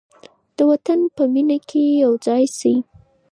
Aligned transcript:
د 0.57 0.57
وطن 0.69 0.99
په 1.15 1.23
مینه 1.33 1.57
کې 1.69 1.81
یو 2.03 2.11
ځای 2.25 2.43
شئ. 2.57 2.75